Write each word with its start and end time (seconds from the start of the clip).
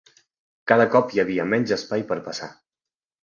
Cada 0.71 0.85
cop 0.95 1.11
hi 1.15 1.21
havia 1.23 1.45
menys 1.51 1.75
espai 1.77 2.05
per 2.13 2.19
passar. 2.31 2.49